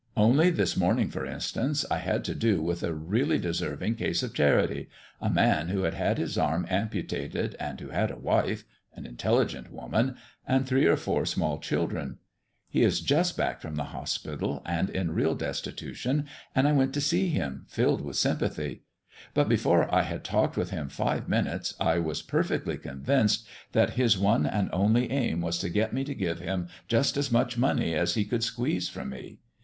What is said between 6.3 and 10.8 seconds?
arm amputated and who had a wife an intelligent woman and